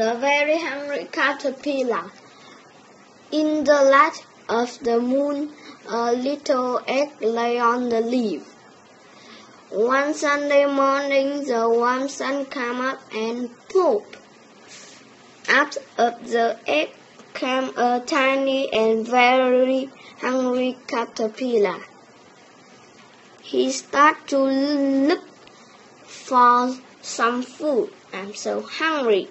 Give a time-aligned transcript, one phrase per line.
[0.00, 2.12] The very hungry caterpillar.
[3.32, 5.52] In the light of the moon,
[5.88, 8.44] a little egg lay on the leaf.
[9.70, 15.02] One Sunday morning, the warm sun came up and poof!
[15.48, 16.90] Out of the egg
[17.34, 19.90] came a tiny and very
[20.20, 21.80] hungry caterpillar.
[23.42, 25.24] He started to look
[26.04, 27.90] for some food.
[28.12, 29.28] I'm so hungry.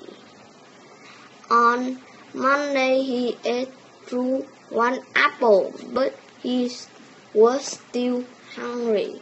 [1.49, 2.01] On
[2.33, 3.71] Monday he ate
[4.05, 6.69] through one apple, but he
[7.33, 9.21] was still hungry.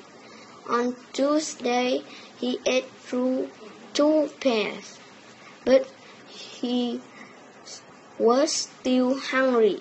[0.67, 2.01] On Tuesday
[2.37, 3.51] he ate through
[3.93, 4.99] two pears,
[5.65, 5.85] but
[6.27, 6.99] he
[8.17, 9.79] was still hungry.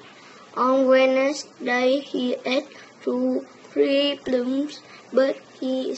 [0.54, 2.68] On Wednesday he ate
[3.00, 4.82] through three plums,
[5.14, 5.96] but he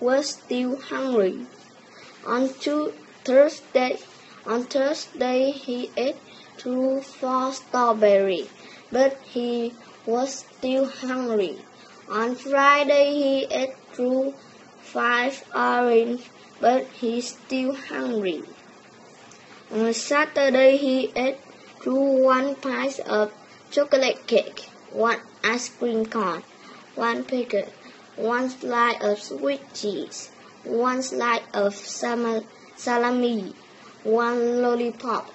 [0.00, 1.46] was still hungry.
[2.24, 3.98] On Thursday
[4.46, 6.16] on Thursday he ate
[6.58, 8.48] two four strawberries,
[8.92, 9.72] but he
[10.06, 11.58] was still hungry.
[12.08, 14.34] On Friday he ate two
[14.80, 16.28] five oranges,
[16.60, 18.42] but he's still hungry.
[19.70, 21.38] On Saturday he ate
[21.82, 23.32] two one pint of
[23.70, 26.42] chocolate cake, one ice cream cone,
[26.94, 27.68] one pickle,
[28.16, 30.30] one slice of sweet cheese,
[30.64, 33.54] one slice of salami,
[34.04, 35.30] one lollipop,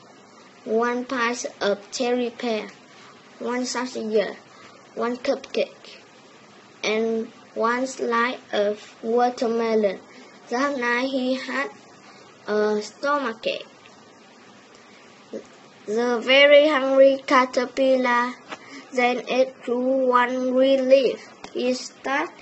[0.64, 2.68] one piece of cherry pear,
[3.40, 4.38] one sausage,
[4.94, 5.98] one cupcake,
[6.84, 10.00] and one slice of watermelon.
[10.50, 11.72] That night he had
[12.48, 13.66] a stomachache.
[15.88, 18.36] The very hungry caterpillar
[18.94, 21.28] then ate through one green leaf.
[21.54, 22.36] He started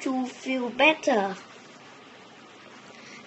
[0.00, 1.36] to feel better.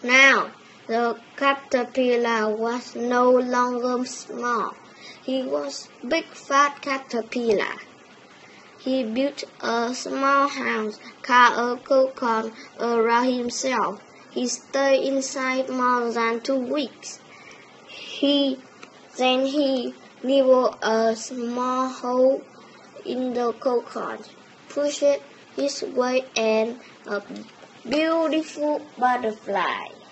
[0.02, 0.52] Now,
[0.88, 4.76] the caterpillar was no longer small.
[5.24, 7.76] He was big fat caterpillar.
[8.80, 14.02] He built a small house, carved a cocoon around himself.
[14.32, 17.20] He stayed inside more than two weeks.
[17.88, 18.58] He
[19.18, 22.44] then he nibbled a small hole
[23.06, 24.18] in the cocoon,
[24.68, 25.04] pushed
[25.56, 27.22] his way and a
[27.88, 30.03] beautiful butterfly.